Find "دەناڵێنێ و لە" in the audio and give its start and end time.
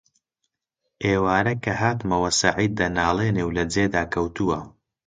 2.79-3.63